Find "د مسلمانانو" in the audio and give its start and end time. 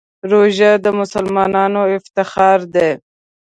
0.83-1.81